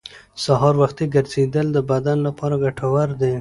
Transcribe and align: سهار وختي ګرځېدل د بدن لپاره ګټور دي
سهار 0.43 0.73
وختي 0.81 1.05
ګرځېدل 1.15 1.67
د 1.73 1.77
بدن 1.91 2.17
لپاره 2.27 2.55
ګټور 2.63 3.09
دي 3.19 3.29